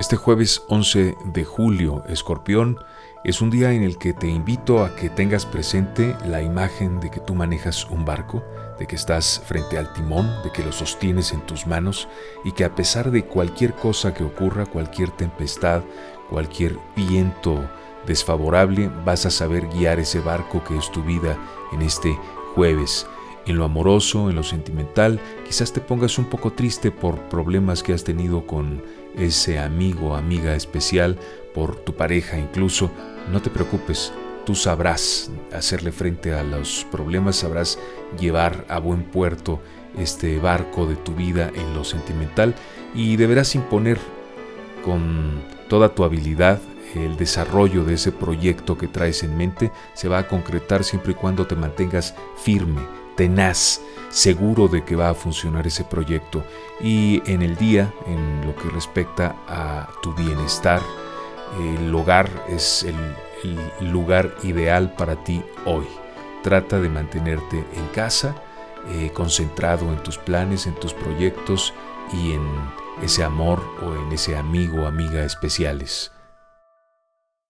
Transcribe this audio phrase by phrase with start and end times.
[0.00, 2.78] Este jueves 11 de julio, Escorpión,
[3.24, 7.10] es un día en el que te invito a que tengas presente la imagen de
[7.10, 8.44] que tú manejas un barco,
[8.78, 12.08] de que estás frente al timón, de que lo sostienes en tus manos
[12.44, 15.82] y que a pesar de cualquier cosa que ocurra, cualquier tempestad,
[16.30, 17.68] cualquier viento
[18.06, 21.36] desfavorable, vas a saber guiar ese barco que es tu vida
[21.72, 22.16] en este
[22.54, 23.04] jueves.
[23.46, 27.94] En lo amoroso, en lo sentimental, quizás te pongas un poco triste por problemas que
[27.94, 28.82] has tenido con
[29.18, 31.18] ese amigo o amiga especial,
[31.54, 32.90] por tu pareja incluso,
[33.32, 34.12] no te preocupes,
[34.44, 37.78] tú sabrás hacerle frente a los problemas, sabrás
[38.18, 39.60] llevar a buen puerto
[39.98, 42.54] este barco de tu vida en lo sentimental
[42.94, 43.98] y deberás imponer
[44.84, 46.60] con toda tu habilidad
[46.94, 49.70] el desarrollo de ese proyecto que traes en mente.
[49.94, 52.80] Se va a concretar siempre y cuando te mantengas firme,
[53.18, 56.44] tenaz, seguro de que va a funcionar ese proyecto.
[56.80, 60.80] Y en el día, en lo que respecta a tu bienestar,
[61.60, 62.96] el hogar es el,
[63.92, 65.86] lugar ideal para ti hoy.
[66.42, 68.34] Trata de mantenerte en casa,
[68.88, 71.72] eh, concentrado en tus planes, en tus proyectos
[72.12, 72.42] y en
[73.02, 76.10] ese amor o en ese amigo o amiga especiales.